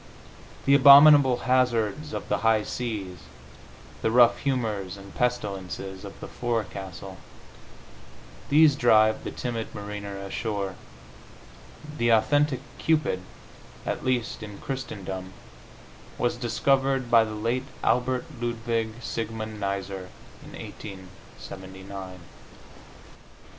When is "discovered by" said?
16.35-17.23